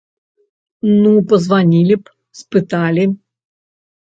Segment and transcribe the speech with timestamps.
[1.01, 3.05] Ну пазванілі б, спыталі.